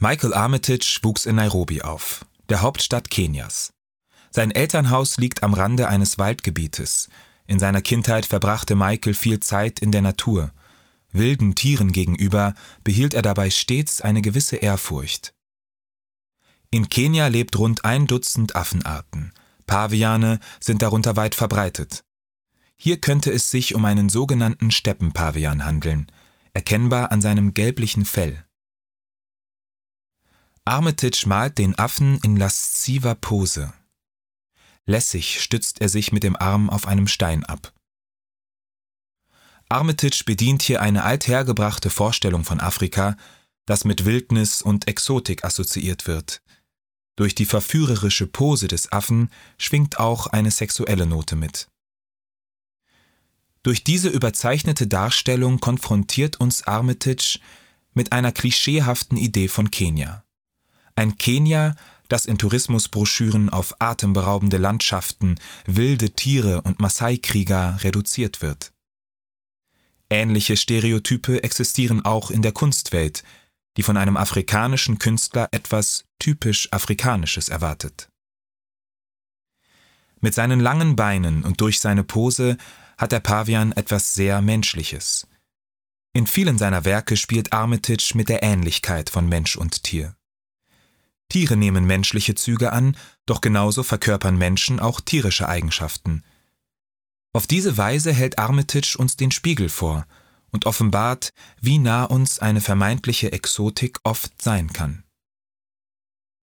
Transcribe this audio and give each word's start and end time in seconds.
Michael 0.00 0.32
Armitage 0.32 1.00
wuchs 1.02 1.26
in 1.26 1.34
Nairobi 1.34 1.82
auf, 1.82 2.24
der 2.48 2.62
Hauptstadt 2.62 3.10
Kenias. 3.10 3.72
Sein 4.30 4.52
Elternhaus 4.52 5.16
liegt 5.16 5.42
am 5.42 5.54
Rande 5.54 5.88
eines 5.88 6.18
Waldgebietes. 6.18 7.08
In 7.48 7.58
seiner 7.58 7.82
Kindheit 7.82 8.24
verbrachte 8.24 8.76
Michael 8.76 9.14
viel 9.14 9.40
Zeit 9.40 9.80
in 9.80 9.90
der 9.90 10.02
Natur. 10.02 10.52
Wilden 11.10 11.56
Tieren 11.56 11.90
gegenüber 11.90 12.54
behielt 12.84 13.12
er 13.12 13.22
dabei 13.22 13.50
stets 13.50 14.00
eine 14.00 14.22
gewisse 14.22 14.54
Ehrfurcht. 14.54 15.34
In 16.70 16.88
Kenia 16.88 17.26
lebt 17.26 17.58
rund 17.58 17.84
ein 17.84 18.06
Dutzend 18.06 18.54
Affenarten. 18.54 19.32
Paviane 19.66 20.38
sind 20.60 20.82
darunter 20.82 21.16
weit 21.16 21.34
verbreitet. 21.34 22.04
Hier 22.76 23.00
könnte 23.00 23.32
es 23.32 23.50
sich 23.50 23.74
um 23.74 23.84
einen 23.84 24.10
sogenannten 24.10 24.70
Steppenpavian 24.70 25.64
handeln, 25.64 26.06
erkennbar 26.52 27.10
an 27.10 27.20
seinem 27.20 27.52
gelblichen 27.52 28.04
Fell. 28.04 28.44
Armitage 30.68 31.24
malt 31.26 31.56
den 31.56 31.78
Affen 31.78 32.20
in 32.22 32.36
lasziver 32.36 33.14
Pose. 33.14 33.72
Lässig 34.84 35.40
stützt 35.40 35.80
er 35.80 35.88
sich 35.88 36.12
mit 36.12 36.22
dem 36.22 36.36
Arm 36.36 36.68
auf 36.68 36.86
einem 36.86 37.08
Stein 37.08 37.42
ab. 37.42 37.72
Armitage 39.70 40.24
bedient 40.26 40.60
hier 40.60 40.82
eine 40.82 41.04
althergebrachte 41.04 41.88
Vorstellung 41.88 42.44
von 42.44 42.60
Afrika, 42.60 43.16
das 43.64 43.86
mit 43.86 44.04
Wildnis 44.04 44.60
und 44.60 44.88
Exotik 44.88 45.42
assoziiert 45.42 46.06
wird. 46.06 46.42
Durch 47.16 47.34
die 47.34 47.46
verführerische 47.46 48.26
Pose 48.26 48.68
des 48.68 48.92
Affen 48.92 49.30
schwingt 49.56 49.98
auch 49.98 50.26
eine 50.26 50.50
sexuelle 50.50 51.06
Note 51.06 51.34
mit. 51.34 51.68
Durch 53.62 53.84
diese 53.84 54.10
überzeichnete 54.10 54.86
Darstellung 54.86 55.60
konfrontiert 55.60 56.38
uns 56.38 56.66
Armitage 56.66 57.40
mit 57.94 58.12
einer 58.12 58.32
klischeehaften 58.32 59.16
Idee 59.16 59.48
von 59.48 59.70
Kenia. 59.70 60.24
Ein 60.98 61.16
Kenia, 61.16 61.76
das 62.08 62.26
in 62.26 62.38
Tourismusbroschüren 62.38 63.50
auf 63.50 63.76
atemberaubende 63.78 64.56
Landschaften, 64.56 65.36
wilde 65.64 66.10
Tiere 66.10 66.62
und 66.62 66.80
Maasai-Krieger 66.80 67.78
reduziert 67.84 68.42
wird. 68.42 68.72
Ähnliche 70.10 70.56
Stereotype 70.56 71.44
existieren 71.44 72.04
auch 72.04 72.32
in 72.32 72.42
der 72.42 72.50
Kunstwelt, 72.50 73.22
die 73.76 73.84
von 73.84 73.96
einem 73.96 74.16
afrikanischen 74.16 74.98
Künstler 74.98 75.48
etwas 75.52 76.04
typisch 76.18 76.72
Afrikanisches 76.72 77.48
erwartet. 77.48 78.08
Mit 80.20 80.34
seinen 80.34 80.58
langen 80.58 80.96
Beinen 80.96 81.44
und 81.44 81.60
durch 81.60 81.78
seine 81.78 82.02
Pose 82.02 82.56
hat 82.96 83.12
der 83.12 83.20
Pavian 83.20 83.70
etwas 83.70 84.16
sehr 84.16 84.42
Menschliches. 84.42 85.28
In 86.12 86.26
vielen 86.26 86.58
seiner 86.58 86.84
Werke 86.84 87.16
spielt 87.16 87.52
Armitage 87.52 88.14
mit 88.16 88.28
der 88.28 88.42
Ähnlichkeit 88.42 89.10
von 89.10 89.28
Mensch 89.28 89.54
und 89.54 89.84
Tier. 89.84 90.16
Tiere 91.28 91.56
nehmen 91.56 91.84
menschliche 91.86 92.34
Züge 92.34 92.72
an, 92.72 92.96
doch 93.26 93.40
genauso 93.40 93.82
verkörpern 93.82 94.36
Menschen 94.36 94.80
auch 94.80 95.00
tierische 95.00 95.48
Eigenschaften. 95.48 96.22
Auf 97.32 97.46
diese 97.46 97.76
Weise 97.76 98.12
hält 98.12 98.38
Armitage 98.38 98.96
uns 98.98 99.16
den 99.16 99.30
Spiegel 99.30 99.68
vor 99.68 100.06
und 100.50 100.66
offenbart, 100.66 101.32
wie 101.60 101.78
nah 101.78 102.04
uns 102.04 102.38
eine 102.38 102.60
vermeintliche 102.60 103.32
Exotik 103.32 103.98
oft 104.04 104.40
sein 104.40 104.72
kann. 104.72 105.04